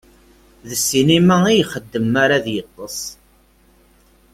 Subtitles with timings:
[0.67, 2.99] D ssinima i ixeddem mi ara yeṭṭes.